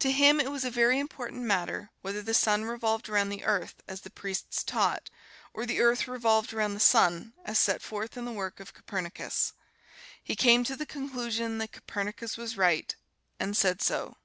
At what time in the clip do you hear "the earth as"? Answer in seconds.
3.30-4.02